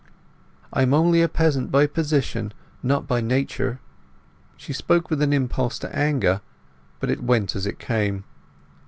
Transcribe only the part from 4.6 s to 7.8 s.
spoke with an impulse to anger, but it went as it